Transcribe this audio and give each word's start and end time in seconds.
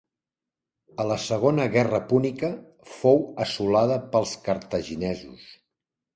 A 1.03 1.03
la 1.09 1.17
Segona 1.25 1.67
Guerra 1.75 1.99
Púnica 2.13 2.49
fou 2.95 3.23
assolada 3.47 4.01
pels 4.17 4.35
cartaginesos. 4.49 5.47